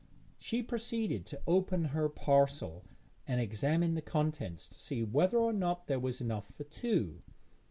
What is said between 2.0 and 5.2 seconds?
parcel and examine the contents to see